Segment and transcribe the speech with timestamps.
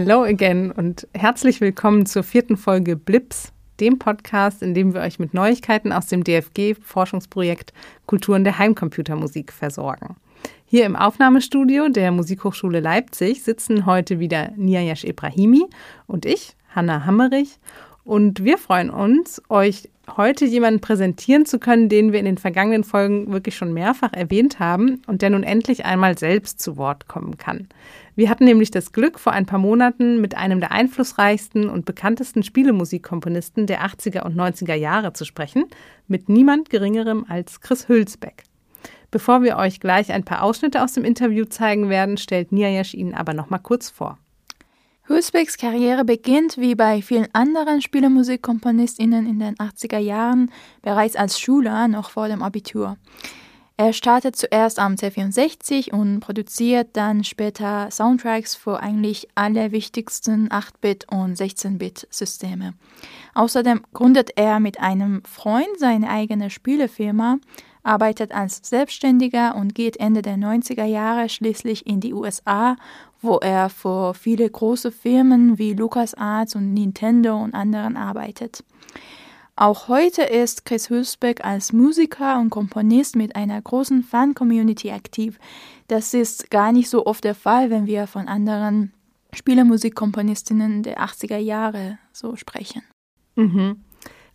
[0.00, 5.18] Hello again und herzlich willkommen zur vierten Folge Blips, dem Podcast, in dem wir euch
[5.18, 7.72] mit Neuigkeiten aus dem DFG-Forschungsprojekt
[8.06, 10.14] Kulturen der Heimcomputermusik versorgen.
[10.66, 15.66] Hier im Aufnahmestudio der Musikhochschule Leipzig sitzen heute wieder Niayash Ibrahimi
[16.06, 17.58] und ich, Hanna Hammerich.
[18.04, 22.84] Und wir freuen uns, euch heute jemanden präsentieren zu können, den wir in den vergangenen
[22.84, 27.36] Folgen wirklich schon mehrfach erwähnt haben und der nun endlich einmal selbst zu Wort kommen
[27.36, 27.68] kann.
[28.16, 32.42] Wir hatten nämlich das Glück, vor ein paar Monaten mit einem der einflussreichsten und bekanntesten
[32.42, 35.66] Spielemusikkomponisten der 80er und 90er Jahre zu sprechen,
[36.08, 38.44] mit niemand Geringerem als Chris Hülsbeck.
[39.10, 43.14] Bevor wir euch gleich ein paar Ausschnitte aus dem Interview zeigen werden, stellt Niayesh ihn
[43.14, 44.18] aber noch mal kurz vor.
[45.08, 51.88] Hülsbecks Karriere beginnt wie bei vielen anderen Spielemusikkomponistinnen in den 80er Jahren bereits als Schüler
[51.88, 52.98] noch vor dem Abitur.
[53.78, 61.06] Er startet zuerst am C64 und produziert dann später Soundtracks für eigentlich alle wichtigsten 8-Bit-
[61.10, 62.74] und 16-Bit-Systeme.
[63.34, 67.38] Außerdem gründet er mit einem Freund seine eigene Spielefirma,
[67.82, 72.76] arbeitet als Selbstständiger und geht Ende der 90er Jahre schließlich in die USA,
[73.20, 78.64] wo er für viele große Firmen wie LucasArts und Nintendo und anderen arbeitet.
[79.56, 85.38] Auch heute ist Chris Hülsbeck als Musiker und Komponist mit einer großen Fan-Community aktiv.
[85.88, 88.92] Das ist gar nicht so oft der Fall, wenn wir von anderen
[89.32, 92.82] Spielemusikkomponistinnen der 80er Jahre so sprechen.
[93.34, 93.82] Mhm.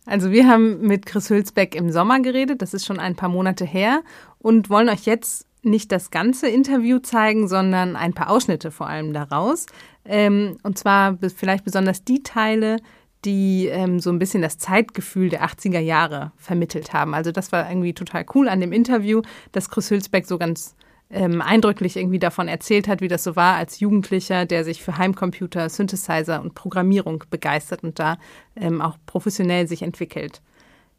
[0.06, 3.64] Also wir haben mit Chris Hülsbeck im Sommer geredet, das ist schon ein paar Monate
[3.64, 4.02] her
[4.40, 9.14] und wollen euch jetzt nicht das ganze Interview zeigen, sondern ein paar Ausschnitte vor allem
[9.14, 9.66] daraus.
[10.06, 12.78] Ähm, und zwar vielleicht besonders die Teile,
[13.26, 17.14] die ähm, so ein bisschen das Zeitgefühl der 80er Jahre vermittelt haben.
[17.14, 19.22] Also das war irgendwie total cool an dem Interview,
[19.52, 20.76] dass Chris Hülsbeck so ganz
[21.10, 24.98] ähm, eindrücklich irgendwie davon erzählt hat, wie das so war als Jugendlicher, der sich für
[24.98, 28.18] Heimcomputer, Synthesizer und Programmierung begeistert und da
[28.56, 30.42] ähm, auch professionell sich entwickelt.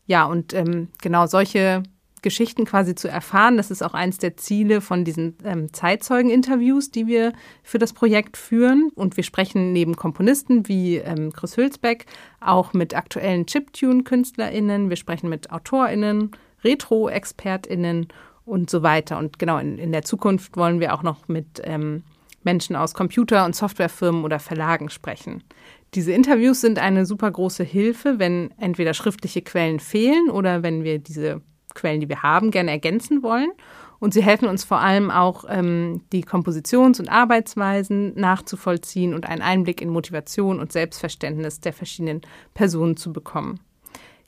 [0.06, 1.82] Ja, und ähm, genau solche
[2.24, 7.06] Geschichten quasi zu erfahren, das ist auch eines der Ziele von diesen ähm, Zeitzeugen-Interviews, die
[7.06, 8.90] wir für das Projekt führen.
[8.96, 12.06] Und wir sprechen neben Komponisten wie ähm, Chris Hülsbeck
[12.40, 16.32] auch mit aktuellen Chiptune-KünstlerInnen, wir sprechen mit AutorInnen,
[16.64, 18.08] Retro-ExpertInnen
[18.44, 19.18] und so weiter.
[19.18, 22.02] Und genau, in, in der Zukunft wollen wir auch noch mit ähm,
[22.42, 25.44] Menschen aus Computer- und Softwarefirmen oder Verlagen sprechen.
[25.94, 30.98] Diese Interviews sind eine super große Hilfe, wenn entweder schriftliche Quellen fehlen oder wenn wir
[30.98, 31.42] diese
[31.74, 33.50] Quellen, die wir haben, gerne ergänzen wollen.
[34.00, 39.42] Und sie helfen uns vor allem auch, ähm, die Kompositions- und Arbeitsweisen nachzuvollziehen und einen
[39.42, 42.20] Einblick in Motivation und Selbstverständnis der verschiedenen
[42.52, 43.60] Personen zu bekommen.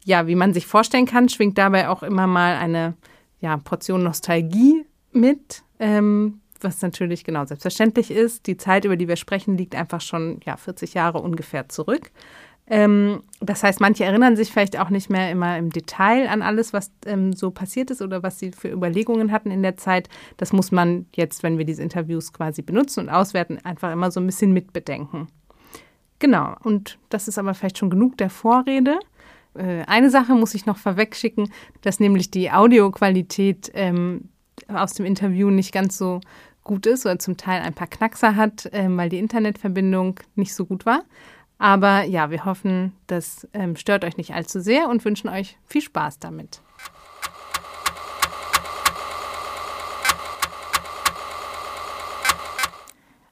[0.05, 2.95] Ja, wie man sich vorstellen kann, schwingt dabei auch immer mal eine
[3.41, 8.47] ja, Portion Nostalgie mit, ähm, was natürlich genau selbstverständlich ist.
[8.47, 12.13] Die Zeit, über die wir sprechen, liegt einfach schon ja, 40 Jahre ungefähr zurück.
[12.69, 16.73] Ähm, das heißt, manche erinnern sich vielleicht auch nicht mehr immer im Detail an alles,
[16.73, 20.09] was ähm, so passiert ist oder was sie für Überlegungen hatten in der Zeit.
[20.37, 24.21] Das muss man jetzt, wenn wir diese Interviews quasi benutzen und auswerten, einfach immer so
[24.21, 25.29] ein bisschen mitbedenken.
[26.19, 28.99] Genau, und das ist aber vielleicht schon genug der Vorrede.
[29.55, 34.31] Äh, eine Sache muss ich noch vorwegschicken, dass nämlich die Audioqualität ähm,
[34.69, 36.21] aus dem Interview nicht ganz so
[36.65, 40.65] gut ist oder zum Teil ein paar Knackser hat, ähm, weil die Internetverbindung nicht so
[40.65, 41.05] gut war.
[41.59, 45.81] Aber ja, wir hoffen, das ähm, stört euch nicht allzu sehr und wünschen euch viel
[45.81, 46.61] Spaß damit.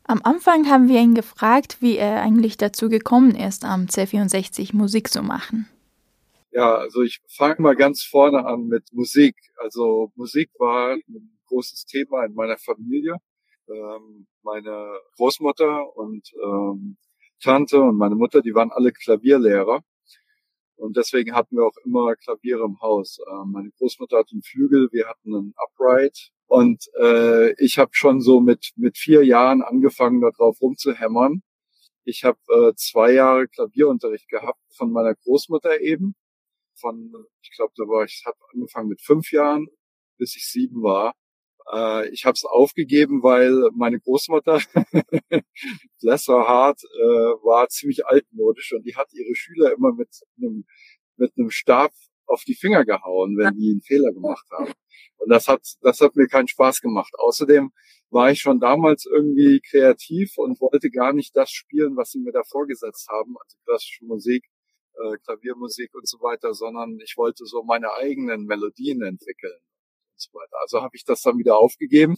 [0.07, 5.11] Am Anfang haben wir ihn gefragt, wie er eigentlich dazu gekommen ist, am C64 Musik
[5.11, 5.69] zu machen.
[6.51, 9.35] Ja, also ich fange mal ganz vorne an mit Musik.
[9.56, 13.17] Also Musik war ein großes Thema in meiner Familie.
[13.67, 16.97] Ähm, meine Großmutter und ähm,
[17.40, 19.82] Tante und meine Mutter, die waren alle Klavierlehrer.
[20.76, 23.19] Und deswegen hatten wir auch immer Klaviere im Haus.
[23.31, 26.31] Ähm, meine Großmutter hatte einen Flügel, wir hatten einen Upright.
[26.46, 31.42] Und äh, ich habe schon so mit, mit vier Jahren angefangen, darauf rumzuhämmern.
[32.04, 36.14] Ich habe äh, zwei Jahre Klavierunterricht gehabt von meiner Großmutter eben
[36.75, 39.69] von, ich glaube, da war ich, habe angefangen mit fünf Jahren,
[40.19, 41.14] bis ich sieben war.
[41.72, 44.61] Äh, ich habe es aufgegeben, weil meine Großmutter,
[46.00, 50.08] bless her heart, äh, war ziemlich altmodisch und die hat ihre Schüler immer mit
[50.38, 50.64] einem
[51.16, 51.93] mit einem Stab
[52.26, 54.72] auf die Finger gehauen, wenn die einen Fehler gemacht haben.
[55.19, 57.12] Und das hat, das hat mir keinen Spaß gemacht.
[57.19, 57.70] Außerdem
[58.10, 62.32] war ich schon damals irgendwie kreativ und wollte gar nicht das spielen, was sie mir
[62.32, 64.44] da vorgesetzt haben, also klassische Musik,
[64.94, 69.60] äh, Klaviermusik und so weiter, sondern ich wollte so meine eigenen Melodien entwickeln
[70.14, 70.56] und so weiter.
[70.62, 72.16] Also habe ich das dann wieder aufgegeben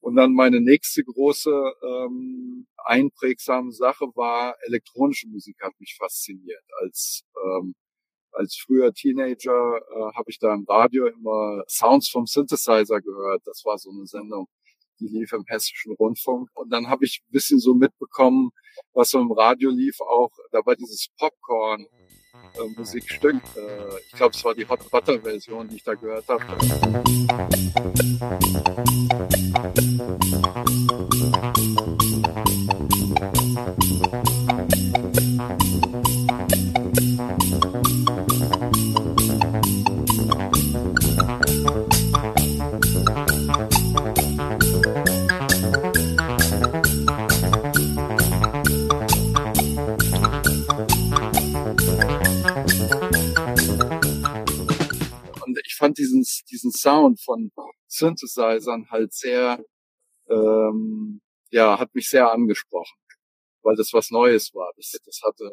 [0.00, 1.50] Und dann meine nächste große
[1.82, 6.64] ähm, einprägsame Sache war elektronische Musik hat mich fasziniert.
[6.80, 7.74] Als ähm,
[8.32, 13.42] als früher Teenager äh, habe ich da im Radio immer Sounds vom Synthesizer gehört.
[13.46, 14.48] Das war so eine Sendung,
[15.00, 16.50] die lief im hessischen Rundfunk.
[16.54, 18.50] Und dann habe ich ein bisschen so mitbekommen,
[18.92, 20.30] was so im Radio lief auch.
[20.52, 21.86] Da war dieses Popcorn.
[22.54, 23.36] Äh, Musikstück.
[23.56, 26.44] Äh, ich glaube, es war die Hot Butter Version, die ich da gehört habe.
[56.80, 57.50] Sound von
[57.86, 59.64] Synthesizern halt sehr,
[60.28, 61.20] ähm,
[61.50, 62.98] ja, hat mich sehr angesprochen,
[63.62, 64.72] weil das was Neues war.
[64.76, 65.50] Das, das hatte,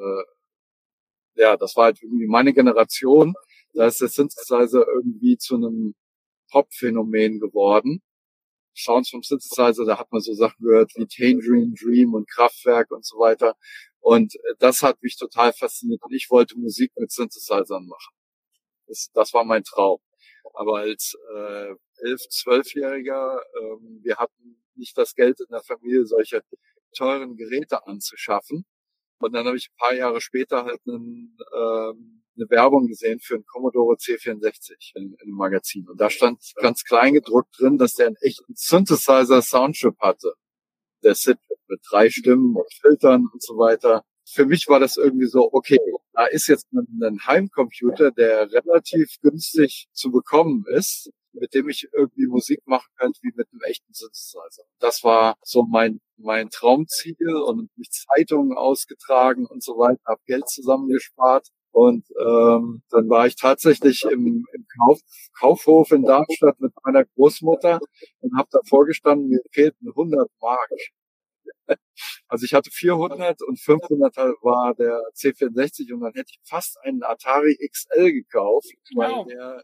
[1.35, 3.33] ja, das war halt irgendwie meine Generation.
[3.73, 5.95] Da ist der Synthesizer irgendwie zu einem
[6.51, 8.01] Pop-Phänomen geworden.
[8.77, 13.05] Sounds vom Synthesizer, da hat man so Sachen gehört wie Tangerine Dream und Kraftwerk und
[13.05, 13.55] so weiter.
[13.99, 16.03] Und das hat mich total fasziniert.
[16.03, 18.15] Und ich wollte Musik mit Synthesizern machen.
[18.87, 19.99] Das, das war mein Traum.
[20.55, 26.41] Aber als äh, elf, zwölfjähriger, ähm, wir hatten nicht das Geld in der Familie, solche
[26.95, 28.65] teuren Geräte anzuschaffen.
[29.19, 33.35] Und dann habe ich ein paar Jahre später halt einen, ähm, eine Werbung gesehen für
[33.35, 35.87] einen Commodore C64 in, in einem Magazin.
[35.87, 40.33] Und da stand ganz klein gedruckt drin, dass der einen echten Synthesizer Soundchip hatte.
[41.03, 41.37] Der SID
[41.67, 44.03] mit drei Stimmen und Filtern und so weiter
[44.35, 45.79] für mich war das irgendwie so, okay,
[46.13, 51.87] da ist jetzt ein, ein Heimcomputer, der relativ günstig zu bekommen ist, mit dem ich
[51.93, 54.63] irgendwie Musik machen könnte wie mit einem echten Synthesizer.
[54.79, 60.47] Das war so mein mein Traumziel und mich Zeitungen ausgetragen und so weiter, habe Geld
[60.47, 64.99] zusammengespart und ähm, dann war ich tatsächlich im, im Kauf,
[65.37, 67.79] Kaufhof in Darmstadt mit meiner Großmutter
[68.21, 70.69] und habe da vorgestanden, mir fehlten 100 Mark.
[72.27, 77.03] Also ich hatte 400 und 500 war der C64 und dann hätte ich fast einen
[77.03, 79.25] Atari XL gekauft, wow.
[79.25, 79.63] weil der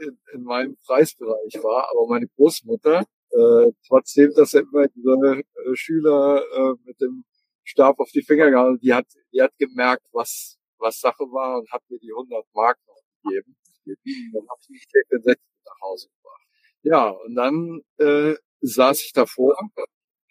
[0.00, 1.88] in, in, meinem Preisbereich war.
[1.90, 7.24] Aber meine Großmutter, äh, trotzdem, dass er immer diese äh, Schüler äh, mit dem
[7.64, 11.70] Stab auf die Finger gehalten, die hat, die hat gemerkt, was, was Sache war und
[11.72, 13.56] hat mir die 100 Mark noch gegeben.
[13.86, 16.42] Dann habe ich die C64 nach Hause gebracht.
[16.82, 19.58] Ja, und dann äh, saß ich davor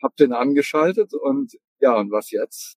[0.04, 2.76] hab den angeschaltet und ja, und was jetzt?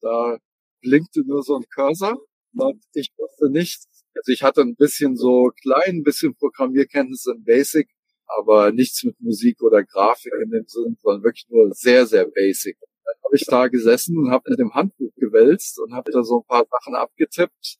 [0.00, 0.38] Da
[0.80, 2.18] blinkte nur so ein Cursor
[2.54, 3.84] und ich wusste nicht,
[4.14, 7.88] also ich hatte ein bisschen so klein, bisschen Programmierkenntnisse in Basic,
[8.26, 12.78] aber nichts mit Musik oder Grafik in dem Sinn, sondern wirklich nur sehr, sehr basic.
[13.04, 16.40] Dann habe ich da gesessen und habe mit dem Handbuch gewälzt und habe da so
[16.40, 17.78] ein paar Sachen abgetippt,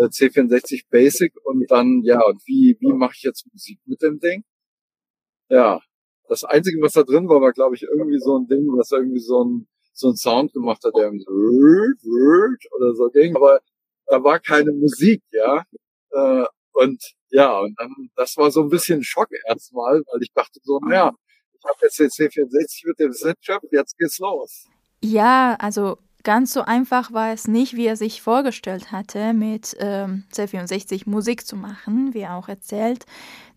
[0.00, 4.18] äh, C64 Basic und dann, ja, und wie, wie mache ich jetzt Musik mit dem
[4.18, 4.44] Ding?
[5.48, 5.80] Ja,
[6.28, 9.20] das Einzige, was da drin war, war, glaube ich, irgendwie so ein Ding, was irgendwie
[9.20, 13.36] so ein, so ein Sound gemacht hat, der irgendwie so oder so ging.
[13.36, 13.60] Aber
[14.06, 15.64] da war keine Musik, ja.
[16.10, 20.60] Äh, und ja, und dann, das war so ein bisschen Schock erstmal, weil ich dachte
[20.62, 21.12] so, naja,
[21.52, 24.66] ich habe jetzt den C64 mit dem Snapchat, jetzt geht's los.
[25.02, 30.24] Ja, also Ganz so einfach war es nicht, wie er sich vorgestellt hatte, mit ähm,
[30.32, 33.06] C64 Musik zu machen, wie er auch erzählt.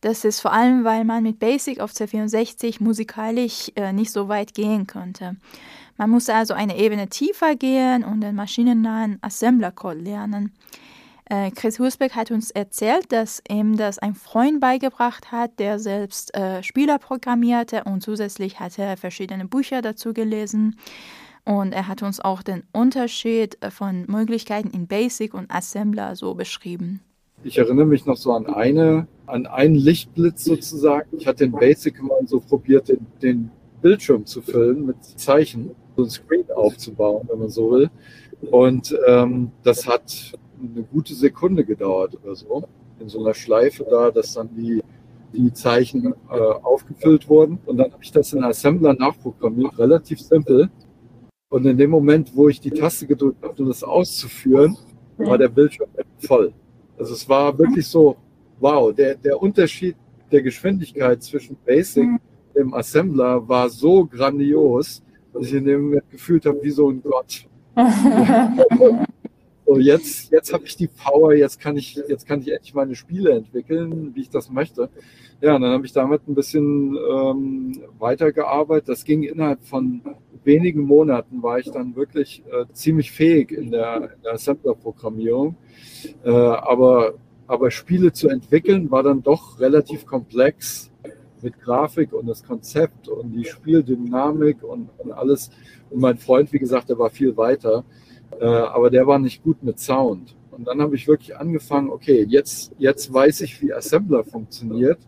[0.02, 4.54] Das ist vor allem, weil man mit Basic auf C64 musikalisch äh, nicht so weit
[4.54, 5.36] gehen konnte.
[5.98, 10.54] Man musste also eine Ebene tiefer gehen und den maschinennahen Assembler-Code lernen.
[11.26, 16.36] Äh, Chris Husbeck hat uns erzählt, dass ihm das ein Freund beigebracht hat, der selbst
[16.36, 20.76] äh, Spieler programmierte und zusätzlich hat er verschiedene Bücher dazu gelesen.
[21.50, 26.36] Und er hat uns auch den Unterschied äh, von Möglichkeiten in Basic und Assembler so
[26.36, 27.00] beschrieben.
[27.44, 31.10] Ich erinnere mich noch so an eine, an einen Lichtblitz sozusagen.
[31.18, 33.50] Ich hatte in Basic mal so probiert, den, den
[33.82, 37.90] Bildschirm zu füllen mit Zeichen, so ein Screen aufzubauen, wenn man so will.
[38.52, 42.64] Und ähm, das hat eine gute Sekunde gedauert oder so,
[43.00, 44.84] in so einer Schleife da, dass dann die,
[45.34, 47.58] die Zeichen äh, aufgefüllt wurden.
[47.66, 50.70] Und dann habe ich das in Assembler nachprogrammiert, relativ simpel.
[51.50, 54.78] Und in dem Moment, wo ich die Taste gedrückt habe, um das auszuführen,
[55.18, 55.90] war der Bildschirm
[56.20, 56.54] voll.
[56.98, 58.18] Also es war wirklich so,
[58.60, 59.96] wow, der, der Unterschied
[60.32, 62.22] der Geschwindigkeit zwischen Basic und
[62.56, 65.02] dem Assembler war so grandios,
[65.34, 67.48] dass ich in dem Moment gefühlt habe wie so ein Gott.
[69.66, 72.96] So, jetzt, jetzt habe ich die Power, jetzt kann ich, jetzt kann ich endlich meine
[72.96, 74.90] Spiele entwickeln, wie ich das möchte.
[75.42, 78.90] Ja, und dann habe ich damit ein bisschen ähm, weitergearbeitet.
[78.90, 80.02] Das ging innerhalb von
[80.44, 85.56] wenigen Monaten, war ich dann wirklich äh, ziemlich fähig in der, in der Assembler-Programmierung.
[86.24, 87.14] Äh, aber,
[87.48, 90.92] aber Spiele zu entwickeln war dann doch relativ komplex
[91.42, 95.50] mit Grafik und das Konzept und die Spieldynamik und, und alles.
[95.90, 97.84] Und mein Freund, wie gesagt, der war viel weiter,
[98.40, 100.36] äh, aber der war nicht gut mit Sound.
[100.52, 105.00] Und dann habe ich wirklich angefangen, okay, jetzt, jetzt weiß ich, wie Assembler funktioniert.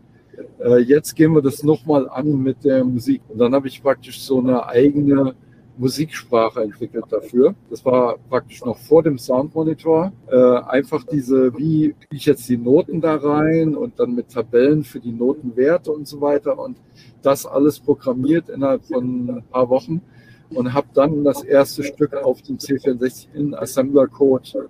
[0.60, 3.22] Äh, jetzt gehen wir das nochmal an mit der Musik.
[3.28, 5.34] Und dann habe ich praktisch so eine eigene
[5.76, 7.54] Musiksprache entwickelt dafür.
[7.70, 10.12] Das war praktisch noch vor dem Soundmonitor.
[10.30, 15.00] Äh, einfach diese, wie ich jetzt die Noten da rein und dann mit Tabellen für
[15.00, 16.76] die Notenwerte und so weiter und
[17.22, 20.02] das alles programmiert innerhalb von ein paar Wochen
[20.50, 24.68] und habe dann das erste Stück auf dem C64 in Assembler Code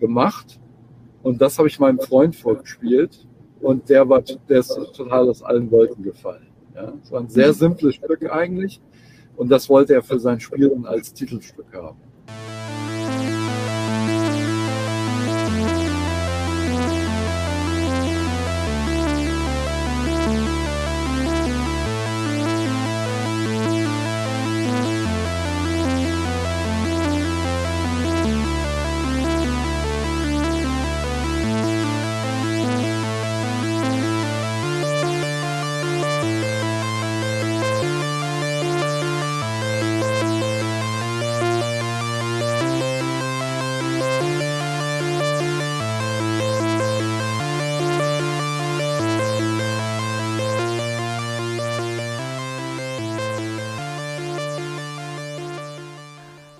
[0.00, 0.58] gemacht.
[1.22, 3.26] Und das habe ich meinem Freund vorgespielt
[3.60, 6.46] und der war der ist total aus allen Wolken gefallen.
[6.74, 8.80] Ja, es war ein sehr simples Stück eigentlich
[9.36, 11.98] und das wollte er für sein Spiel als Titelstück haben.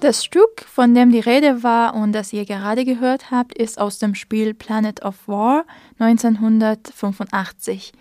[0.01, 3.99] Das Stück, von dem die Rede war und das ihr gerade gehört habt, ist aus
[3.99, 5.67] dem Spiel Planet of War
[5.99, 7.93] 1985.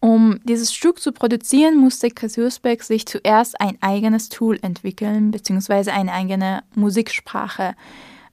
[0.00, 5.92] Um dieses Stück zu produzieren, musste Chris Husbeck sich zuerst ein eigenes Tool entwickeln, beziehungsweise
[5.92, 7.76] eine eigene Musiksprache,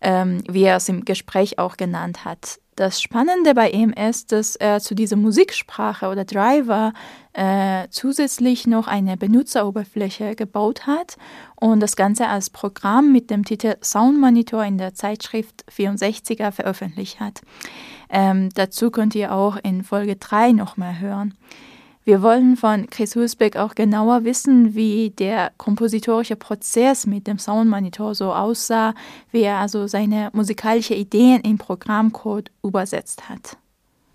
[0.02, 2.60] ähm, wie er es im Gespräch auch genannt hat.
[2.78, 6.94] Das Spannende bei ihm ist, dass er zu dieser Musiksprache oder Driver
[7.34, 11.18] äh, zusätzlich noch eine Benutzeroberfläche gebaut hat
[11.56, 17.20] und das Ganze als Programm mit dem Titel Sound Monitor in der Zeitschrift 64er veröffentlicht
[17.20, 17.42] hat.
[18.12, 21.34] Ähm, dazu könnt ihr auch in Folge 3 noch mehr hören.
[22.08, 28.16] Wir wollen von Chris Husbeck auch genauer wissen, wie der kompositorische Prozess mit dem Soundmonitor
[28.16, 28.94] so aussah,
[29.34, 33.58] wie er also seine musikalischen Ideen in Programmcode übersetzt hat.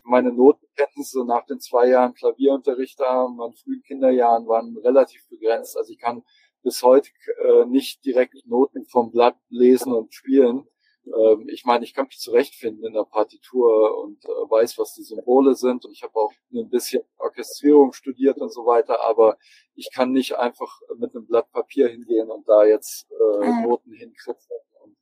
[0.05, 5.77] Meine Notenkenntnisse nach den zwei Jahren Klavierunterricht da, meinen frühen Kinderjahren waren relativ begrenzt.
[5.77, 6.23] Also ich kann
[6.63, 7.11] bis heute
[7.45, 10.67] äh, nicht direkt Noten vom Blatt lesen und spielen.
[11.07, 15.03] Ähm, ich meine, ich kann mich zurechtfinden in der Partitur und äh, weiß, was die
[15.03, 15.85] Symbole sind.
[15.85, 19.37] Und ich habe auch ein bisschen Orchestrierung studiert und so weiter, aber
[19.75, 23.63] ich kann nicht einfach mit einem Blatt Papier hingehen und da jetzt äh, mhm.
[23.63, 24.97] Noten hinkritzen und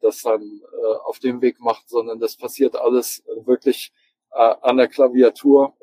[0.00, 3.92] das dann äh, auf dem Weg machen, sondern das passiert alles wirklich
[4.32, 5.76] äh, an der Klaviatur.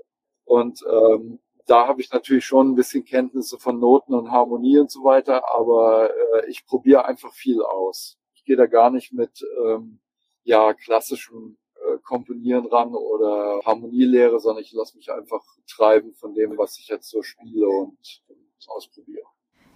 [0.45, 4.91] Und ähm, da habe ich natürlich schon ein bisschen Kenntnisse von Noten und Harmonie und
[4.91, 9.41] so weiter, aber äh, ich probiere einfach viel aus ich gehe da gar nicht mit
[9.65, 9.99] ähm,
[10.43, 16.57] ja klassischem äh, Komponieren ran oder Harmonielehre, sondern ich lasse mich einfach treiben von dem,
[16.57, 17.97] was ich jetzt so spiele und,
[18.27, 19.23] und ausprobiere.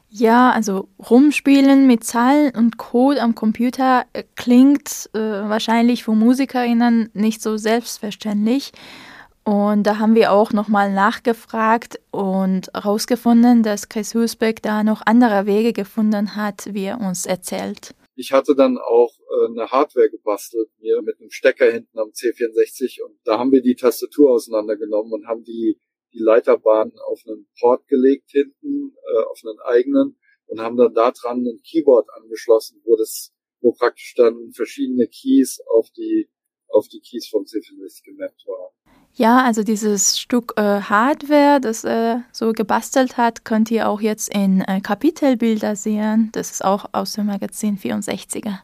[0.10, 7.10] Ja, also rumspielen mit Zahlen und Code am Computer äh, klingt äh, wahrscheinlich für MusikerInnen
[7.14, 8.74] nicht so selbstverständlich.
[9.46, 15.46] Und da haben wir auch nochmal nachgefragt und herausgefunden, dass Chris Husbeck da noch andere
[15.46, 17.96] Wege gefunden hat, wie er uns erzählt.
[18.20, 23.04] Ich hatte dann auch äh, eine Hardware gebastelt, mir mit einem Stecker hinten am C64
[23.04, 25.80] und da haben wir die Tastatur auseinandergenommen und haben die,
[26.14, 31.12] die Leiterbahn auf einen Port gelegt hinten, äh, auf einen eigenen und haben dann da
[31.12, 36.28] dran ein Keyboard angeschlossen, wo das, wo praktisch dann verschiedene Keys auf die,
[36.70, 38.72] auf die Keys vom C64 gemappt waren.
[39.14, 44.30] Ja, also dieses Stück äh, Hardware, das er so gebastelt hat, könnt ihr auch jetzt
[44.30, 46.30] in äh, Kapitelbilder sehen.
[46.34, 48.60] Das ist auch aus dem Magazin 64er.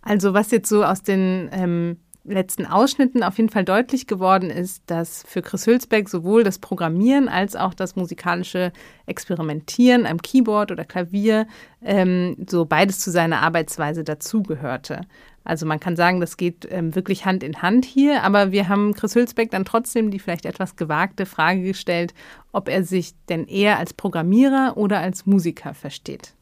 [0.00, 1.98] Also was jetzt so aus den ähm,
[2.30, 7.28] letzten Ausschnitten auf jeden Fall deutlich geworden ist, dass für Chris Hülsbeck sowohl das Programmieren
[7.28, 8.72] als auch das musikalische
[9.06, 11.46] Experimentieren am Keyboard oder Klavier
[11.82, 15.02] ähm, so beides zu seiner Arbeitsweise dazugehörte.
[15.44, 18.92] Also man kann sagen, das geht ähm, wirklich Hand in Hand hier, aber wir haben
[18.92, 22.12] Chris Hülsbeck dann trotzdem die vielleicht etwas gewagte Frage gestellt,
[22.52, 26.34] ob er sich denn eher als Programmierer oder als Musiker versteht.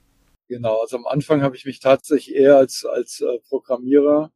[0.49, 4.33] Genau, also am Anfang habe ich mich tatsächlich eher als, als äh, Programmierer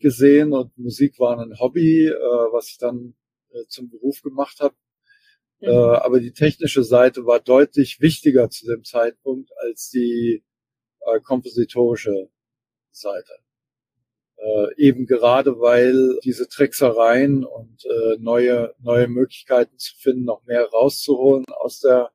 [0.00, 2.12] gesehen und Musik war ein Hobby, äh,
[2.52, 3.14] was ich dann
[3.50, 4.74] äh, zum Beruf gemacht habe.
[5.60, 5.68] Mhm.
[5.68, 10.42] Äh, aber die technische Seite war deutlich wichtiger zu dem Zeitpunkt als die
[11.00, 12.30] äh, kompositorische
[12.90, 13.32] Seite.
[14.36, 20.64] Äh, eben gerade weil diese Tricksereien und äh, neue, neue Möglichkeiten zu finden, noch mehr
[20.64, 22.10] rauszuholen aus der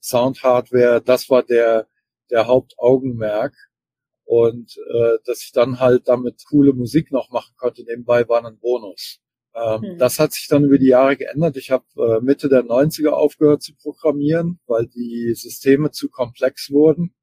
[0.00, 1.88] Soundhardware, das war der,
[2.30, 3.54] der Hauptaugenmerk.
[4.24, 8.58] Und äh, dass ich dann halt damit coole Musik noch machen konnte, nebenbei war ein
[8.58, 9.20] Bonus.
[9.54, 9.98] Ähm, mhm.
[9.98, 11.56] Das hat sich dann über die Jahre geändert.
[11.56, 17.14] Ich habe äh, Mitte der 90er aufgehört zu programmieren, weil die Systeme zu komplex wurden.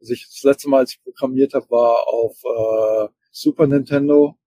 [0.00, 4.38] Also ich das letzte Mal, als ich programmiert habe, war auf äh, Super Nintendo.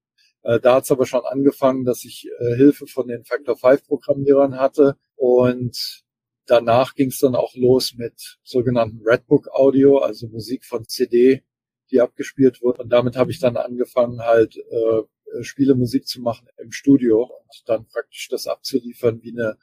[0.44, 3.86] Äh, da hat es aber schon angefangen, dass ich äh, Hilfe von den Factor 5
[3.86, 6.04] Programmierern hatte und
[6.48, 11.44] danach ging es dann auch los mit sogenannten Redbook Audio, also Musik von CD,
[11.92, 12.84] die abgespielt wurde.
[12.84, 17.86] Und damit habe ich dann angefangen, halt äh, Spielemusik zu machen im Studio und dann
[17.86, 19.58] praktisch das abzuliefern wie eine,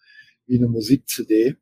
[0.47, 1.56] wie eine Musik-CD.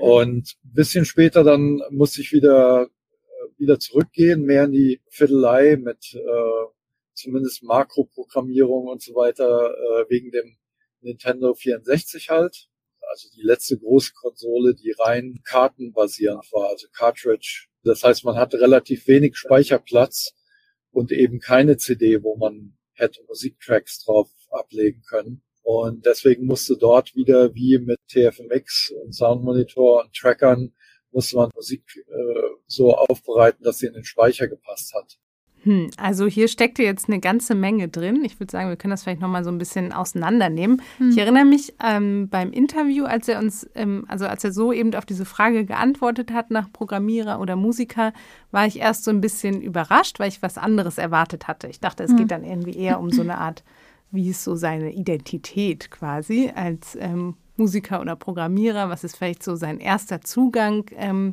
[0.00, 5.76] Und ein bisschen später dann musste ich wieder, äh, wieder zurückgehen, mehr in die Fiddlei
[5.76, 6.66] mit äh,
[7.14, 10.56] zumindest Makroprogrammierung und so weiter, äh, wegen dem
[11.00, 12.68] Nintendo 64 halt.
[13.10, 17.67] Also die letzte große Konsole, die rein kartenbasierend war, also Cartridge.
[17.84, 20.34] Das heißt, man hatte relativ wenig Speicherplatz
[20.90, 25.42] und eben keine CD, wo man hätte Musiktracks drauf ablegen können.
[25.62, 30.72] Und deswegen musste dort wieder wie mit TFMX und Soundmonitor und Trackern
[31.10, 35.18] musste man Musik äh, so aufbereiten, dass sie in den Speicher gepasst hat.
[35.64, 38.24] Hm, also hier steckte jetzt eine ganze Menge drin.
[38.24, 40.82] Ich würde sagen, wir können das vielleicht nochmal so ein bisschen auseinandernehmen.
[40.98, 41.10] Hm.
[41.10, 44.94] Ich erinnere mich ähm, beim Interview, als er uns, ähm, also als er so eben
[44.94, 48.12] auf diese Frage geantwortet hat nach Programmierer oder Musiker,
[48.50, 51.66] war ich erst so ein bisschen überrascht, weil ich was anderes erwartet hatte.
[51.66, 52.16] Ich dachte, es hm.
[52.18, 53.64] geht dann irgendwie eher um so eine Art,
[54.10, 59.56] wie ist so seine Identität quasi als ähm, Musiker oder Programmierer, was ist vielleicht so
[59.56, 61.32] sein erster Zugang ähm,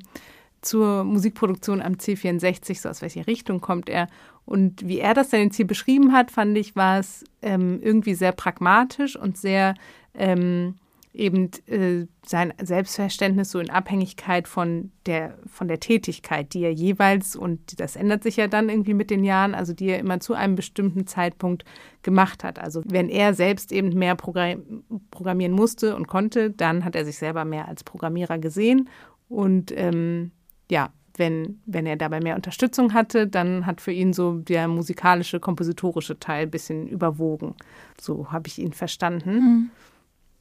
[0.66, 4.08] zur Musikproduktion am C64, so aus welcher Richtung kommt er.
[4.46, 8.14] Und wie er das dann jetzt hier beschrieben hat, fand ich, war es ähm, irgendwie
[8.14, 9.76] sehr pragmatisch und sehr
[10.14, 10.76] ähm,
[11.16, 17.36] eben äh, sein Selbstverständnis so in Abhängigkeit von der, von der Tätigkeit, die er jeweils,
[17.36, 20.34] und das ändert sich ja dann irgendwie mit den Jahren, also die er immer zu
[20.34, 21.64] einem bestimmten Zeitpunkt
[22.04, 22.60] gemacht hat.
[22.60, 27.46] Also wenn er selbst eben mehr programmieren musste und konnte, dann hat er sich selber
[27.46, 28.90] mehr als Programmierer gesehen
[29.30, 30.32] und ähm,
[30.70, 35.40] ja, wenn, wenn er dabei mehr Unterstützung hatte, dann hat für ihn so der musikalische,
[35.40, 37.56] kompositorische Teil ein bisschen überwogen.
[38.00, 39.70] So habe ich ihn verstanden.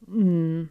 [0.06, 0.24] Mhm.
[0.24, 0.68] Mhm.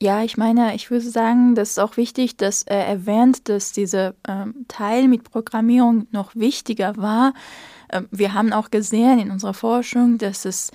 [0.00, 4.14] Ja, ich meine, ich würde sagen, das ist auch wichtig, dass er erwähnt, dass dieser
[4.28, 7.34] ähm, Teil mit Programmierung noch wichtiger war.
[7.90, 10.70] Ähm, wir haben auch gesehen in unserer Forschung, dass es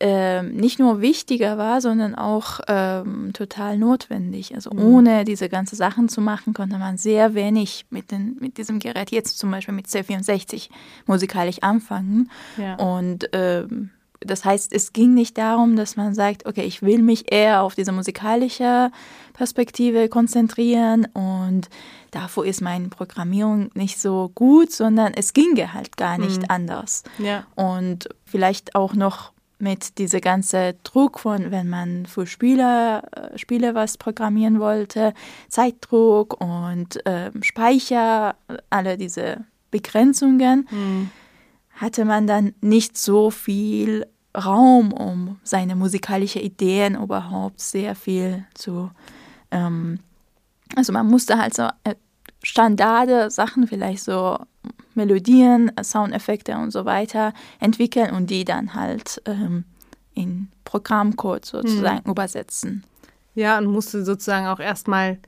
[0.00, 4.54] ähm, nicht nur wichtiger war, sondern auch ähm, total notwendig.
[4.54, 4.82] Also mhm.
[4.82, 9.10] ohne diese ganzen Sachen zu machen, konnte man sehr wenig mit, den, mit diesem Gerät,
[9.12, 10.68] jetzt zum Beispiel mit C64,
[11.06, 12.30] musikalisch anfangen.
[12.56, 12.74] Ja.
[12.76, 17.30] Und ähm, das heißt, es ging nicht darum, dass man sagt, okay, ich will mich
[17.32, 18.90] eher auf diese musikalische
[19.32, 21.68] Perspektive konzentrieren und
[22.10, 26.48] davor ist meine Programmierung nicht so gut, sondern es ginge halt gar nicht mhm.
[26.48, 27.02] anders.
[27.18, 27.46] Ja.
[27.54, 29.32] Und vielleicht auch noch
[29.64, 35.14] mit dieser ganze Druck von, wenn man für Spieler, äh, Spiele was programmieren wollte,
[35.48, 38.36] Zeitdruck und äh, Speicher,
[38.70, 41.10] alle diese Begrenzungen, mhm.
[41.72, 48.90] hatte man dann nicht so viel Raum, um seine musikalischen Ideen überhaupt sehr viel zu,
[49.50, 49.98] ähm,
[50.76, 51.94] also man musste halt so äh,
[52.42, 54.38] Standarde Sachen vielleicht so
[54.94, 59.64] Melodien, Soundeffekte und so weiter entwickeln und die dann halt ähm,
[60.14, 62.12] in Programmcode sozusagen mhm.
[62.12, 62.84] übersetzen.
[63.34, 65.18] Ja, und musste sozusagen auch erstmal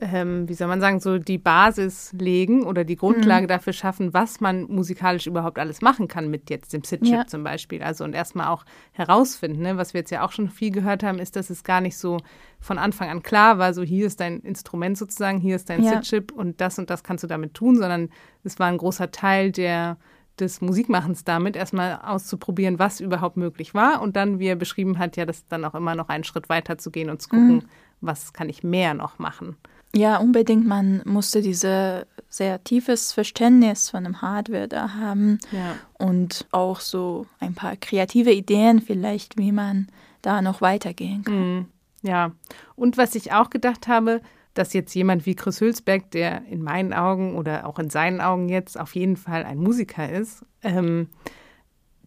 [0.00, 3.48] ähm, wie soll man sagen, so die Basis legen oder die Grundlage mhm.
[3.48, 7.26] dafür schaffen, was man musikalisch überhaupt alles machen kann mit jetzt dem SID-Chip ja.
[7.26, 7.82] zum Beispiel.
[7.82, 9.76] Also und erstmal auch herausfinden, ne?
[9.76, 12.18] was wir jetzt ja auch schon viel gehört haben, ist, dass es gar nicht so
[12.58, 15.92] von Anfang an klar war, so hier ist dein Instrument sozusagen, hier ist dein ja.
[15.92, 18.10] SID-Chip und das und das kannst du damit tun, sondern
[18.42, 19.96] es war ein großer Teil der
[20.40, 25.16] des Musikmachens damit, erstmal auszuprobieren, was überhaupt möglich war und dann, wie er beschrieben hat,
[25.16, 27.68] ja, das dann auch immer noch einen Schritt weiter zu gehen und zu gucken, mhm.
[28.00, 29.56] was kann ich mehr noch machen.
[29.94, 30.66] Ja, unbedingt.
[30.66, 35.76] Man musste dieses sehr tiefes Verständnis von dem Hardware da haben Ja.
[35.98, 39.86] und auch so ein paar kreative Ideen vielleicht, wie man
[40.22, 41.54] da noch weitergehen kann.
[41.54, 41.66] Mhm.
[42.02, 42.32] Ja.
[42.74, 44.20] Und was ich auch gedacht habe,
[44.54, 48.48] dass jetzt jemand wie Chris Hülsbeck, der in meinen Augen oder auch in seinen Augen
[48.48, 51.08] jetzt auf jeden Fall ein Musiker ist, ähm,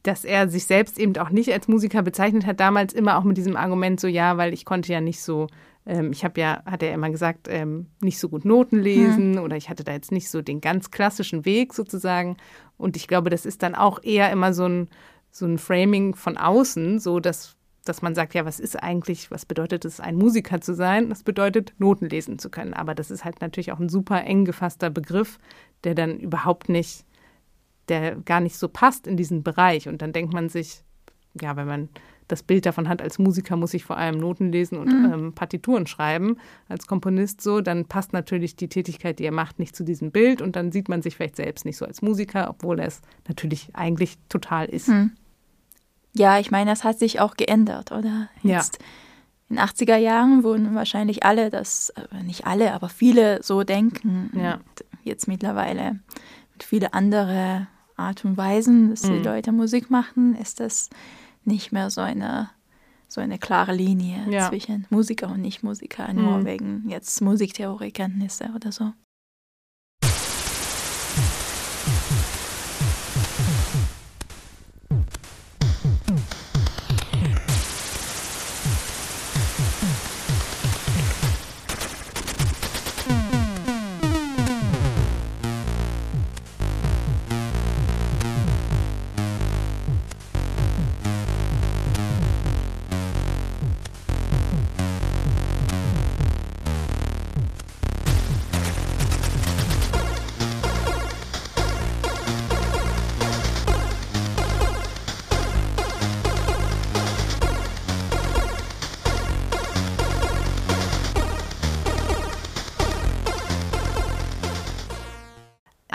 [0.03, 3.35] dass er sich selbst eben auch nicht als Musiker bezeichnet hat, damals immer auch mit
[3.37, 5.47] diesem Argument so, ja, weil ich konnte ja nicht so,
[5.87, 9.55] ähm, ich habe ja, hat er immer gesagt, ähm, nicht so gut Noten lesen oder
[9.55, 12.37] ich hatte da jetzt nicht so den ganz klassischen Weg sozusagen.
[12.77, 14.89] Und ich glaube, das ist dann auch eher immer so ein,
[15.31, 19.45] so ein Framing von außen, so dass dass man sagt, ja, was ist eigentlich, was
[19.45, 21.07] bedeutet es, ein Musiker zu sein?
[21.07, 22.73] Das bedeutet, Noten lesen zu können.
[22.73, 25.39] Aber das ist halt natürlich auch ein super eng gefasster Begriff,
[25.85, 27.05] der dann überhaupt nicht,
[27.87, 29.87] der gar nicht so passt in diesen Bereich.
[29.87, 30.83] Und dann denkt man sich,
[31.41, 31.89] ja, wenn man
[32.27, 35.13] das Bild davon hat, als Musiker muss ich vor allem Noten lesen und Mhm.
[35.13, 36.37] ähm, Partituren schreiben,
[36.67, 40.41] als Komponist so, dann passt natürlich die Tätigkeit, die er macht, nicht zu diesem Bild
[40.41, 43.69] und dann sieht man sich vielleicht selbst nicht so als Musiker, obwohl er es natürlich
[43.73, 44.87] eigentlich total ist.
[44.87, 45.11] Hm.
[46.13, 48.29] Ja, ich meine, das hat sich auch geändert, oder?
[48.43, 48.57] Ja.
[48.57, 48.79] Jetzt
[49.49, 54.31] in den 80er Jahren wurden wahrscheinlich alle das, äh, nicht alle, aber viele so denken.
[54.35, 54.59] Ja.
[55.03, 55.99] Jetzt mittlerweile
[56.53, 59.23] mit viele andere Art und Weisen, dass die Mhm.
[59.23, 60.89] Leute Musik machen, ist das
[61.47, 62.49] nicht mehr so eine
[63.09, 64.49] so eine klare Linie Ja.
[64.49, 66.45] zwischen Musiker und Nicht-Musiker, nur Mhm.
[66.45, 68.91] wegen jetzt Musiktheoriekenntnisse oder so.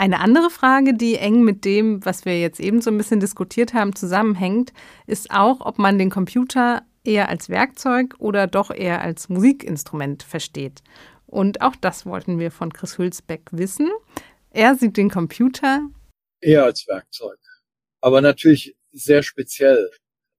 [0.02, 3.72] Eine andere Frage, die eng mit dem, was wir jetzt eben so ein bisschen diskutiert
[3.72, 4.72] haben, zusammenhängt,
[5.06, 10.82] ist auch, ob man den Computer eher als Werkzeug oder doch eher als Musikinstrument versteht.
[11.26, 13.90] Und auch das wollten wir von Chris Hülsbeck wissen.
[14.50, 15.82] Er sieht den Computer
[16.40, 17.38] eher als Werkzeug.
[18.00, 19.88] Aber natürlich sehr speziell.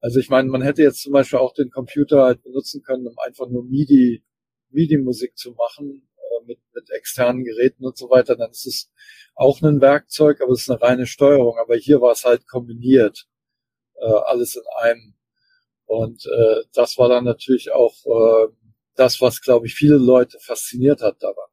[0.02, 3.16] Also ich meine, man hätte jetzt zum Beispiel auch den Computer halt benutzen können, um
[3.26, 4.26] einfach nur MIDI,
[4.72, 6.06] MIDI-Musik zu machen,
[6.46, 8.36] mit, mit externen Geräten und so weiter.
[8.36, 8.92] Dann ist es
[9.36, 11.58] auch ein Werkzeug, aber es ist eine reine Steuerung.
[11.58, 13.28] Aber hier war es halt kombiniert,
[13.96, 15.14] äh, alles in einem.
[15.86, 18.54] Und äh, das war dann natürlich auch äh,
[18.96, 21.50] das, was, glaube ich, viele Leute fasziniert hat daran.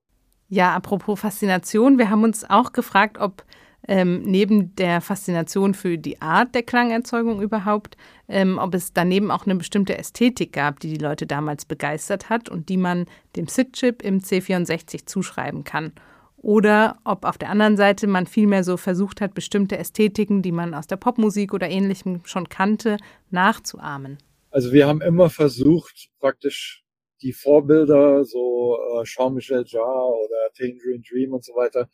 [0.48, 3.44] Ja, apropos Faszination, wir haben uns auch gefragt, ob
[3.87, 7.96] ähm, neben der Faszination für die Art der Klangerzeugung überhaupt,
[8.31, 12.49] ähm, ob es daneben auch eine bestimmte Ästhetik gab, die die Leute damals begeistert hat
[12.49, 15.93] und die man dem SID-Chip im C64 zuschreiben kann.
[16.37, 20.73] Oder ob auf der anderen Seite man vielmehr so versucht hat, bestimmte Ästhetiken, die man
[20.73, 22.97] aus der Popmusik oder ähnlichem schon kannte,
[23.31, 24.19] nachzuahmen.
[24.51, 26.83] Also wir haben immer versucht, praktisch
[27.21, 31.90] die Vorbilder, so äh, Jean-Michel Jarre oder Tangerine Dream und so weiter,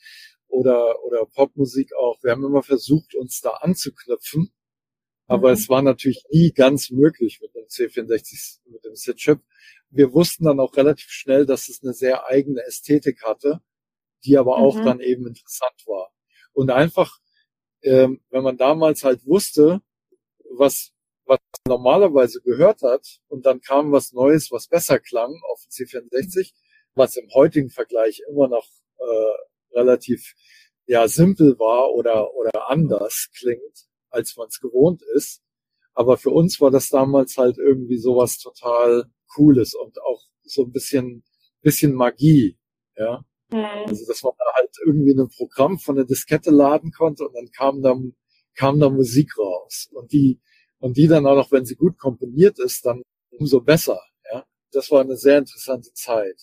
[0.48, 4.52] oder, oder Popmusik auch, wir haben immer versucht, uns da anzuknüpfen.
[5.26, 5.54] Aber Mhm.
[5.54, 9.40] es war natürlich nie ganz möglich mit dem C64, mit dem SID-Chip.
[9.90, 13.60] Wir wussten dann auch relativ schnell, dass es eine sehr eigene Ästhetik hatte,
[14.24, 14.84] die aber auch Mhm.
[14.84, 16.12] dann eben interessant war.
[16.52, 17.18] Und einfach,
[17.82, 19.80] ähm, wenn man damals halt wusste,
[20.50, 20.92] was,
[21.26, 26.54] was normalerweise gehört hat, und dann kam was Neues, was besser klang auf dem C64,
[26.94, 28.66] was im heutigen Vergleich immer noch
[28.98, 30.34] äh, relativ
[30.86, 33.86] ja simpel war oder oder anders klingt,
[34.16, 35.42] als man es gewohnt ist.
[35.94, 40.72] Aber für uns war das damals halt irgendwie sowas total Cooles und auch so ein
[40.72, 41.24] bisschen
[41.62, 42.58] bisschen Magie,
[42.96, 43.24] ja.
[43.86, 47.50] Also dass man da halt irgendwie ein Programm von der Diskette laden konnte und dann
[47.50, 47.96] kam da
[48.54, 50.40] kam da Musik raus und die
[50.78, 54.00] und die dann auch noch, wenn sie gut komponiert ist, dann umso besser.
[54.30, 56.40] Ja, das war eine sehr interessante Zeit.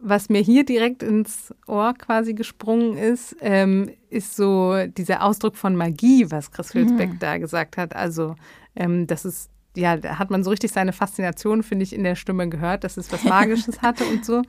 [0.00, 5.74] Was mir hier direkt ins Ohr quasi gesprungen ist, ähm, ist so dieser Ausdruck von
[5.74, 7.18] Magie, was Chris Hülsbeck Mhm.
[7.18, 7.96] da gesagt hat.
[7.96, 8.36] Also,
[8.76, 12.14] ähm, das ist, ja, da hat man so richtig seine Faszination, finde ich, in der
[12.14, 14.42] Stimme gehört, dass es was Magisches hatte und so.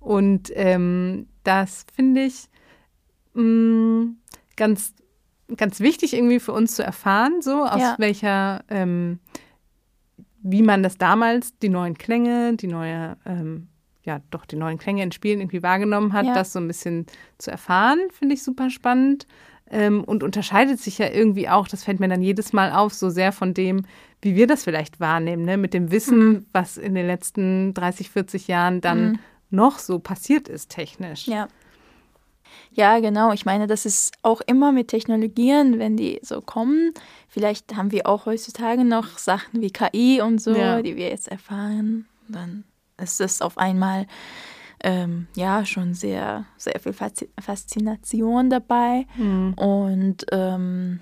[0.00, 2.48] Und ähm, das finde ich
[3.34, 4.08] mh,
[4.56, 4.92] ganz,
[5.56, 7.94] ganz wichtig irgendwie für uns zu erfahren, so aus Ja.
[7.98, 9.20] welcher, ähm,
[10.42, 13.68] wie man das damals, die neuen Klänge, die neue ähm,
[14.06, 16.34] ja doch die neuen Klänge in Spielen irgendwie wahrgenommen hat, ja.
[16.34, 17.06] das so ein bisschen
[17.38, 19.26] zu erfahren, finde ich super spannend.
[19.68, 23.10] Ähm, und unterscheidet sich ja irgendwie auch, das fällt mir dann jedes Mal auf, so
[23.10, 23.84] sehr von dem,
[24.22, 25.56] wie wir das vielleicht wahrnehmen, ne?
[25.56, 26.46] mit dem Wissen, mhm.
[26.52, 29.18] was in den letzten 30, 40 Jahren dann mhm.
[29.50, 31.26] noch so passiert ist technisch.
[31.26, 31.48] Ja.
[32.72, 33.32] Ja, genau.
[33.32, 36.92] Ich meine, das ist auch immer mit Technologien, wenn die so kommen.
[37.28, 40.80] Vielleicht haben wir auch heutzutage noch Sachen wie KI und so, ja.
[40.82, 42.06] die wir jetzt erfahren.
[42.28, 42.64] Dann
[43.00, 44.06] ist es auf einmal
[44.82, 49.06] ähm, ja schon sehr, sehr viel Faszination dabei.
[49.16, 49.54] Mhm.
[49.54, 51.00] Und ähm,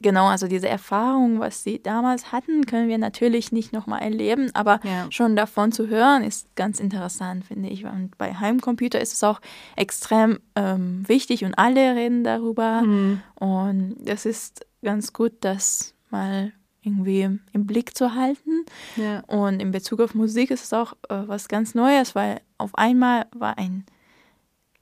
[0.00, 4.80] genau, also diese Erfahrung, was sie damals hatten, können wir natürlich nicht nochmal erleben, aber
[4.84, 5.06] ja.
[5.10, 7.84] schon davon zu hören, ist ganz interessant, finde ich.
[7.84, 9.40] Und bei Heimcomputer ist es auch
[9.76, 12.82] extrem ähm, wichtig und alle reden darüber.
[12.82, 13.20] Mhm.
[13.36, 18.66] Und es ist ganz gut, das mal irgendwie im Blick zu halten.
[18.96, 19.20] Ja.
[19.26, 23.26] Und in Bezug auf Musik ist es auch äh, was ganz Neues, weil auf einmal
[23.32, 23.84] war ein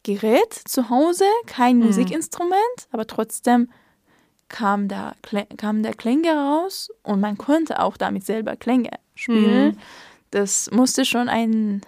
[0.03, 1.87] Gerät zu Hause, kein mhm.
[1.87, 3.69] Musikinstrument, aber trotzdem
[4.49, 5.15] kam, da,
[5.57, 9.69] kam der Klänge raus und man konnte auch damit selber Klänge spielen.
[9.69, 9.79] Mhm.
[10.31, 11.83] Das musste schon ein,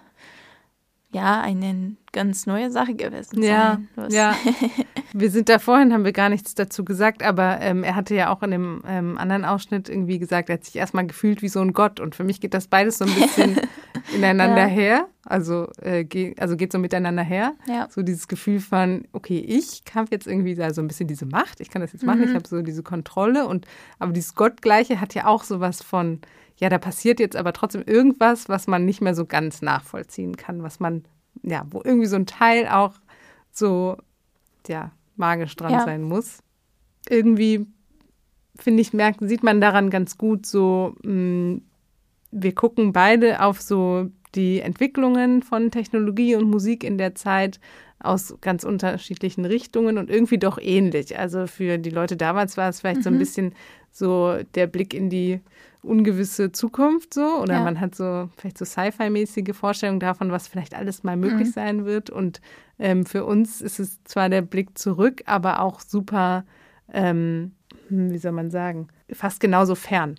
[1.13, 4.09] ja, eine ganz neue Sache gewesen ja, sein.
[4.11, 4.35] Ja,
[5.13, 8.33] wir sind da vorhin, haben wir gar nichts dazu gesagt, aber ähm, er hatte ja
[8.33, 11.61] auch in dem ähm, anderen Ausschnitt irgendwie gesagt, er hat sich erstmal gefühlt wie so
[11.61, 13.59] ein Gott und für mich geht das beides so ein bisschen
[14.15, 14.67] ineinander ja.
[14.67, 17.53] her, also, äh, ge also geht so miteinander her.
[17.67, 17.87] Ja.
[17.89, 21.69] So dieses Gefühl von, okay, ich habe jetzt irgendwie so ein bisschen diese Macht, ich
[21.69, 22.29] kann das jetzt machen, mhm.
[22.29, 23.65] ich habe so diese Kontrolle und
[23.99, 26.19] aber dieses Gottgleiche hat ja auch sowas von,
[26.57, 30.63] ja, da passiert jetzt aber trotzdem irgendwas, was man nicht mehr so ganz nachvollziehen kann,
[30.63, 31.03] was man,
[31.41, 32.93] ja, wo irgendwie so ein Teil auch
[33.51, 33.97] so,
[34.67, 35.83] ja, magisch dran ja.
[35.83, 36.39] sein muss.
[37.09, 37.67] Irgendwie,
[38.55, 41.61] finde ich, merkt, sieht man daran ganz gut so, mh, mm,
[42.35, 47.59] wir gucken beide auf so die Entwicklungen von Technologie und Musik in der Zeit
[47.99, 51.17] aus ganz unterschiedlichen Richtungen und irgendwie doch ähnlich.
[51.17, 53.03] Also für die Leute damals war es vielleicht mhm.
[53.03, 53.19] so ein mhm.
[53.19, 53.55] bisschen
[53.91, 55.41] so der Blick in die
[55.83, 57.63] ungewisse Zukunft so oder ja.
[57.63, 61.53] man hat so vielleicht so Sci-Fi-mäßige Vorstellungen davon, was vielleicht alles mal möglich mhm.
[61.53, 62.41] sein wird und
[62.79, 66.45] ähm, für uns ist es zwar der Blick zurück, aber auch super,
[66.91, 67.51] ähm,
[67.89, 70.15] hm, wie soll man sagen, fast genauso fern.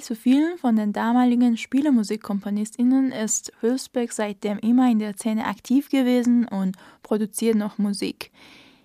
[0.00, 6.46] Zu vielen von den damaligen Spielemusikkomponistinnen ist Hülsbeck seitdem immer in der Szene aktiv gewesen
[6.46, 8.30] und produziert noch Musik.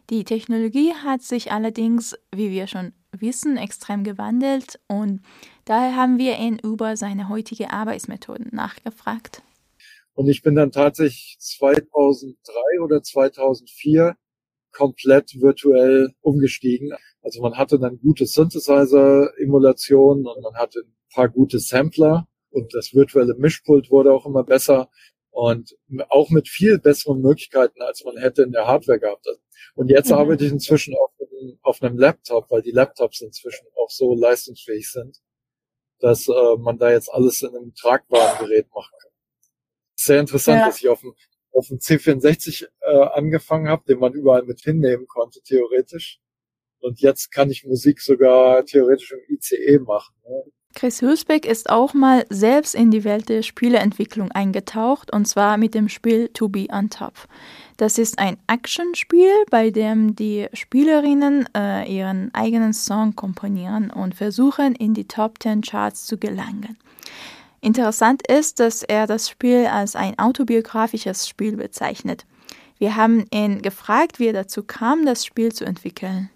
[0.10, 5.22] Die Technologie hat sich allerdings, wie wir schon wissen, extrem gewandelt und
[5.66, 9.42] daher haben wir ihn über seine heutige Arbeitsmethoden nachgefragt.
[10.14, 14.16] Und ich bin dann tatsächlich 2003 oder 2004
[14.72, 16.92] komplett virtuell umgestiegen.
[17.22, 23.36] Also man hatte dann gute Synthesizer-Emulationen und man hatte paar gute Sampler und das virtuelle
[23.36, 24.90] Mischpult wurde auch immer besser
[25.30, 25.78] und
[26.10, 29.26] auch mit viel besseren Möglichkeiten, als man hätte in der Hardware gehabt.
[29.76, 30.18] Und jetzt mhm.
[30.18, 34.92] arbeite ich inzwischen auf einem, auf einem Laptop, weil die Laptops inzwischen auch so leistungsfähig
[34.92, 35.18] sind,
[36.00, 39.12] dass äh, man da jetzt alles in einem tragbaren Gerät machen kann.
[39.96, 40.66] Sehr interessant, ja.
[40.66, 41.14] dass ich auf dem,
[41.54, 46.20] auf dem C64 äh, angefangen habe, den man überall mit hinnehmen konnte, theoretisch.
[46.82, 50.14] Und jetzt kann ich Musik sogar theoretisch im ICE machen.
[50.28, 50.44] Ne?
[50.74, 55.76] Chris Hülsbeck ist auch mal selbst in die Welt der Spieleentwicklung eingetaucht und zwar mit
[55.76, 57.14] dem Spiel To Be on Top.
[57.78, 64.76] Das ist ein Actionspiel, bei dem die Spielerinnen äh, ihren eigenen Song komponieren und versuchen,
[64.76, 66.78] in die Top 10 Charts zu gelangen.
[67.60, 72.26] Interessant ist, dass er das Spiel als ein autobiografisches Spiel bezeichnet.
[72.80, 76.32] Wir haben ihn gefragt, wie er dazu kam, das Spiel zu entwickeln.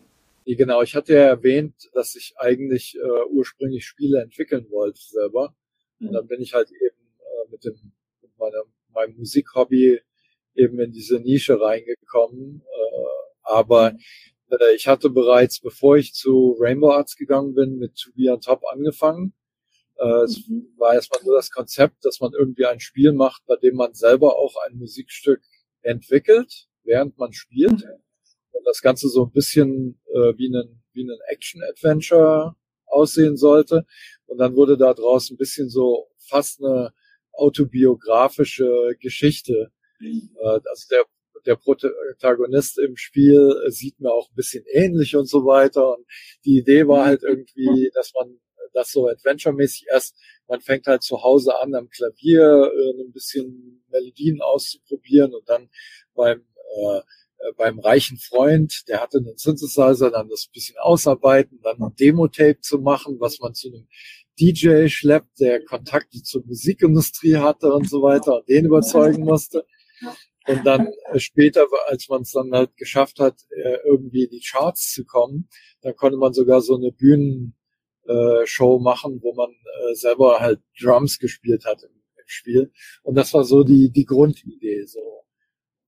[0.45, 5.55] Genau, ich hatte ja erwähnt, dass ich eigentlich äh, ursprünglich Spiele entwickeln wollte selber.
[5.99, 6.07] Mhm.
[6.07, 9.99] Und dann bin ich halt eben äh, mit dem mit meiner, meinem Musikhobby
[10.53, 12.61] eben in diese Nische reingekommen.
[12.61, 13.05] Äh,
[13.43, 13.99] aber mhm.
[14.49, 18.41] Äh, ich hatte bereits, bevor ich zu Rainbow Arts gegangen bin, mit To Be on
[18.41, 19.33] Top angefangen.
[19.97, 20.73] Äh, es mhm.
[20.77, 24.37] war erstmal nur das Konzept, dass man irgendwie ein Spiel macht, bei dem man selber
[24.37, 25.41] auch ein Musikstück
[25.81, 27.83] entwickelt, während man spielt.
[27.83, 28.04] Mhm.
[28.57, 33.85] Und das Ganze so ein bisschen äh, wie ein, wie ein Action-Adventure aussehen sollte.
[34.25, 36.93] Und dann wurde da draus ein bisschen so fast eine
[37.33, 39.71] autobiografische Geschichte.
[39.99, 40.29] Mhm.
[40.39, 41.05] Äh, also der
[41.45, 45.95] der Protagonist im Spiel sieht mir auch ein bisschen ähnlich und so weiter.
[45.95, 46.05] Und
[46.43, 48.39] die Idee war halt irgendwie, dass man
[48.73, 50.15] das so adventure-mäßig erst,
[50.47, 55.69] man fängt halt zu Hause an am Klavier äh, ein bisschen Melodien auszuprobieren und dann
[56.13, 57.01] beim äh, äh,
[57.57, 62.79] beim reichen Freund, der hatte einen Synthesizer, dann das bisschen ausarbeiten, dann ein Demo-Tape zu
[62.79, 63.87] machen, was man zu einem
[64.39, 69.65] DJ schleppt, der Kontakte zur Musikindustrie hatte und so weiter und den überzeugen musste.
[70.47, 74.43] Und dann äh, später, als man es dann halt geschafft hat, äh, irgendwie in die
[74.45, 75.49] Charts zu kommen,
[75.81, 79.49] dann konnte man sogar so eine Bühnenshow machen, wo man
[79.93, 82.71] selber halt Drums gespielt hat im, im Spiel.
[83.03, 84.83] Und das war so die, die Grundidee.
[84.85, 85.23] So.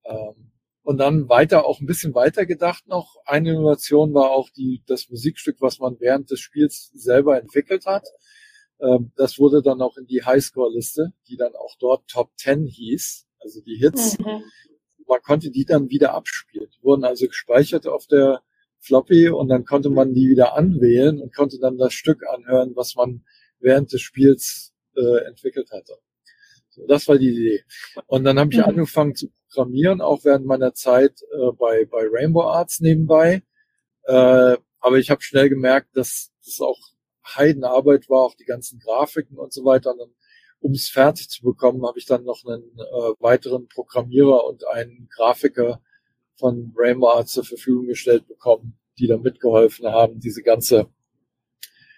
[0.04, 0.52] Ähm,
[0.88, 3.16] und dann weiter, auch ein bisschen weiter gedacht noch.
[3.26, 8.08] Eine Innovation war auch die, das Musikstück, was man während des Spiels selber entwickelt hat.
[8.80, 13.26] Ähm, das wurde dann auch in die Highscore-Liste, die dann auch dort Top 10 hieß,
[13.38, 14.18] also die Hits.
[14.18, 14.42] Mhm.
[15.06, 16.70] Man konnte die dann wieder abspielen.
[16.74, 18.40] Die wurden also gespeichert auf der
[18.78, 22.94] Floppy und dann konnte man die wieder anwählen und konnte dann das Stück anhören, was
[22.94, 23.26] man
[23.60, 25.98] während des Spiels äh, entwickelt hatte.
[26.86, 27.64] Das war die Idee.
[28.06, 28.64] Und dann habe ich mhm.
[28.64, 33.42] angefangen zu programmieren, auch während meiner Zeit äh, bei, bei Rainbow Arts nebenbei.
[34.04, 36.78] Äh, aber ich habe schnell gemerkt, dass das auch
[37.36, 39.92] Heidenarbeit war, auch die ganzen Grafiken und so weiter.
[39.92, 40.14] Und
[40.60, 45.08] um es fertig zu bekommen, habe ich dann noch einen äh, weiteren Programmierer und einen
[45.14, 45.82] Grafiker
[46.36, 50.88] von Rainbow Arts zur Verfügung gestellt bekommen, die da mitgeholfen haben, diese ganze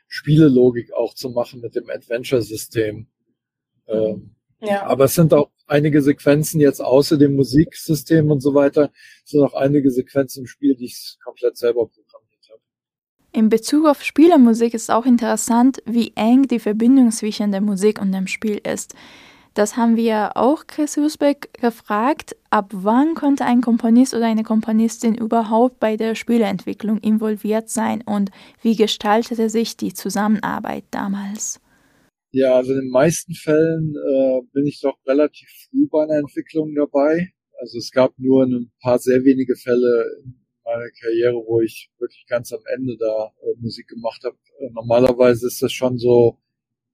[0.08, 3.06] Spielelogik auch zu machen mit dem Adventure-System.
[3.86, 4.86] Ähm, ja.
[4.86, 8.90] Aber es sind auch einige Sequenzen jetzt außer dem Musiksystem und so weiter,
[9.24, 12.60] es sind auch einige Sequenzen im Spiel, die ich komplett selber programmiert habe.
[13.32, 18.12] In Bezug auf Spielermusik ist auch interessant, wie eng die Verbindung zwischen der Musik und
[18.12, 18.94] dem Spiel ist.
[19.54, 25.16] Das haben wir auch Chris Husbeck gefragt, ab wann konnte ein Komponist oder eine Komponistin
[25.16, 28.30] überhaupt bei der Spieleentwicklung involviert sein und
[28.62, 31.60] wie gestaltete sich die Zusammenarbeit damals?
[32.32, 36.74] Ja, also in den meisten Fällen äh, bin ich doch relativ früh bei einer Entwicklung
[36.76, 37.32] dabei.
[37.60, 42.24] Also es gab nur ein paar sehr wenige Fälle in meiner Karriere, wo ich wirklich
[42.28, 44.36] ganz am Ende da äh, Musik gemacht habe.
[44.60, 46.38] Äh, normalerweise ist das schon so,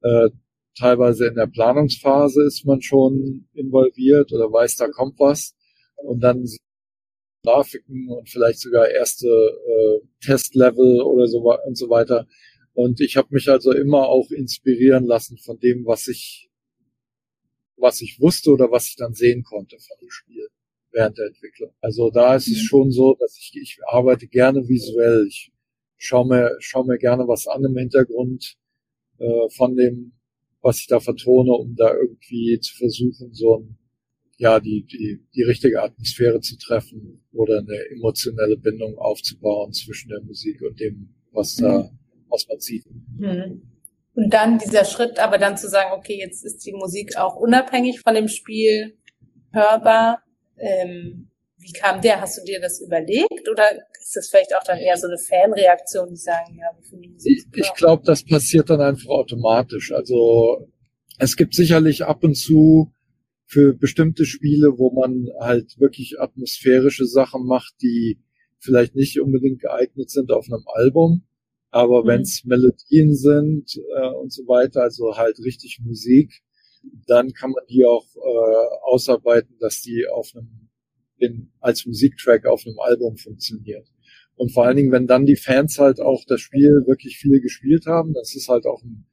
[0.03, 0.31] äh,
[0.79, 5.55] teilweise in der Planungsphase ist man schon involviert oder weiß, da kommt was.
[5.97, 6.47] Und dann
[7.45, 12.27] Grafiken und vielleicht sogar erste äh, Testlevel oder so und so weiter
[12.77, 16.51] und ich habe mich also immer auch inspirieren lassen von dem, was ich,
[17.79, 20.47] was ich wusste oder was ich dann sehen konnte von dem Spiel
[20.93, 21.73] während der Entwicklung.
[21.81, 22.67] Also da ist es mhm.
[22.67, 25.25] schon so, dass ich, ich arbeite gerne visuell.
[25.27, 25.53] Ich
[25.97, 28.59] schaue mir, schaue mir gerne was an im Hintergrund
[29.21, 30.13] äh, von dem,
[30.61, 33.79] was ich da vertone, um da irgendwie zu versuchen, so ein,
[34.37, 40.21] ja, die, die, die richtige Atmosphäre zu treffen oder eine emotionelle Bindung aufzubauen zwischen der
[40.21, 42.06] Musik und dem, was da mhm
[42.37, 42.85] was man sieht.
[43.19, 43.63] Hm.
[44.15, 48.01] Und dann dieser Schritt, aber dann zu sagen, okay, jetzt ist die Musik auch unabhängig
[48.01, 48.97] von dem Spiel
[49.53, 50.23] hörbar.
[50.59, 52.21] Ähm, wie kam der?
[52.21, 53.65] Hast du dir das überlegt oder
[54.01, 57.09] ist das vielleicht auch dann eher so eine Fanreaktion, die sagen, ja, wir finden die
[57.11, 59.93] Musik Ich, ich glaube, das passiert dann einfach automatisch.
[59.93, 60.69] Also
[61.19, 62.93] es gibt sicherlich ab und zu
[63.47, 68.19] für bestimmte Spiele, wo man halt wirklich atmosphärische Sachen macht, die
[68.59, 71.27] vielleicht nicht unbedingt geeignet sind auf einem Album.
[71.77, 72.07] Aber mhm.
[72.09, 76.43] wenn es Melodien sind äh, und so weiter, also halt richtig Musik,
[77.07, 80.71] dann kann man die auch äh, ausarbeiten, dass die auf einem
[81.19, 83.87] in, als Musiktrack auf einem Album funktioniert.
[84.37, 87.85] Und vor allen Dingen, wenn dann die Fans halt auch das Spiel wirklich viel gespielt
[87.85, 89.05] haben, das ist halt auch im,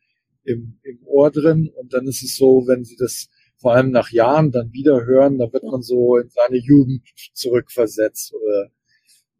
[0.45, 1.69] im, im Ohr drin.
[1.76, 5.38] Und dann ist es so, wenn sie das vor allem nach Jahren dann wieder hören,
[5.38, 7.03] dann wird man so in seine Jugend
[7.34, 8.72] zurückversetzt oder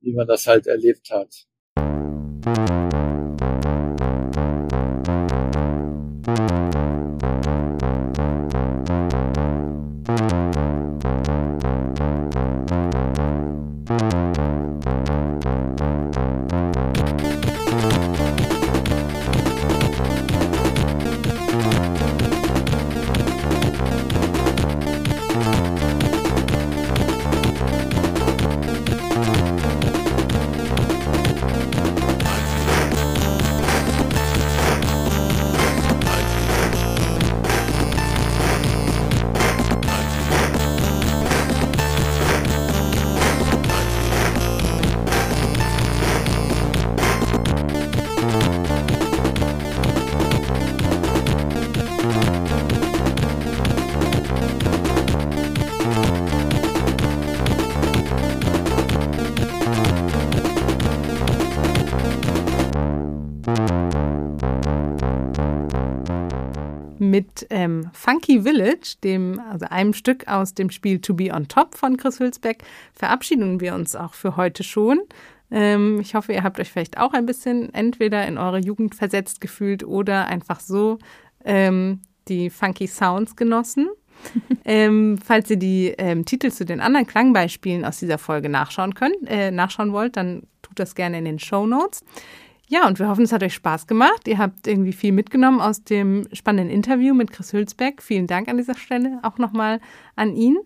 [0.02, 1.48] wie man das halt erlebt hat.
[67.14, 71.76] Mit ähm, Funky Village, dem, also einem Stück aus dem Spiel To Be on Top
[71.76, 75.00] von Chris Hülsbeck, verabschieden wir uns auch für heute schon.
[75.52, 79.42] Ähm, ich hoffe, ihr habt euch vielleicht auch ein bisschen entweder in eure Jugend versetzt
[79.42, 80.98] gefühlt oder einfach so
[81.46, 83.90] ähm, die funky Sounds genossen.
[84.66, 89.18] ähm, falls ihr die ähm, Titel zu den anderen Klangbeispielen aus dieser Folge nachschauen könnt,
[89.28, 92.04] äh, nachschauen wollt, dann tut das gerne in den Show Notes.
[92.70, 94.28] Ja, und wir hoffen, es hat euch Spaß gemacht.
[94.28, 98.02] Ihr habt irgendwie viel mitgenommen aus dem spannenden Interview mit Chris Hülsbeck.
[98.02, 99.80] Vielen Dank an dieser Stelle auch nochmal
[100.16, 100.58] an ihn.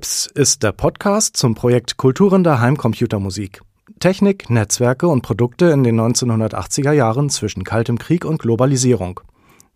[0.00, 3.60] Blips ist der Podcast zum Projekt Kulturen der Heimcomputermusik.
[3.98, 9.20] Technik, Netzwerke und Produkte in den 1980er Jahren zwischen Kaltem Krieg und Globalisierung.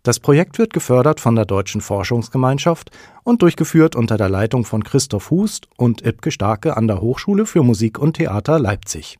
[0.01, 2.89] Das Projekt wird gefördert von der Deutschen Forschungsgemeinschaft
[3.23, 7.61] und durchgeführt unter der Leitung von Christoph Hust und Ibke Starke an der Hochschule für
[7.61, 9.19] Musik und Theater Leipzig.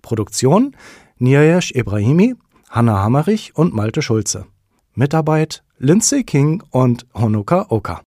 [0.00, 0.76] Produktion
[1.18, 2.36] Nirjesh Ibrahimi,
[2.68, 4.46] Hanna Hammerich und Malte Schulze.
[4.94, 8.02] Mitarbeit Lindsay King und Honoka Oka.